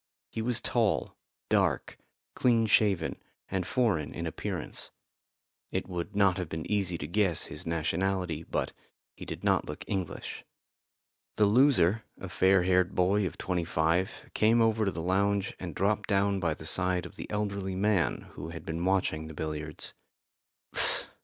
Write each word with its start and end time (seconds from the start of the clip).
He 0.31 0.41
was 0.41 0.59
tall, 0.61 1.15
dark, 1.47 1.99
clean 2.33 2.65
shaven 2.65 3.17
and 3.51 3.67
foreign 3.67 4.15
in 4.15 4.25
appearance. 4.25 4.89
It 5.71 5.87
would 5.87 6.15
not 6.15 6.37
have 6.37 6.49
been 6.49 6.65
easy 6.65 6.97
to 6.97 7.05
guess 7.07 7.43
his 7.43 7.67
nationality, 7.67 8.41
but 8.41 8.73
he 9.15 9.25
did 9.25 9.43
not 9.43 9.65
look 9.65 9.83
English. 9.85 10.43
The 11.35 11.45
loser, 11.45 12.01
a 12.19 12.29
fair 12.29 12.63
haired 12.63 12.95
boy 12.95 13.27
of 13.27 13.37
twenty 13.37 13.63
five, 13.63 14.31
came 14.33 14.59
over 14.59 14.85
to 14.85 14.91
the 14.91 15.03
lounge 15.03 15.53
and 15.59 15.75
dropped 15.75 16.09
down 16.09 16.39
by 16.39 16.55
the 16.55 16.65
side 16.65 17.05
of 17.05 17.15
the 17.15 17.29
elderly 17.29 17.75
man 17.75 18.21
who 18.31 18.49
had 18.49 18.65
been 18.65 18.83
watching 18.83 19.27
the 19.27 19.35
billiards. 19.35 19.93